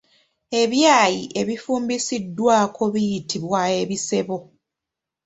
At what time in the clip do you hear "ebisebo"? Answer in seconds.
3.81-4.37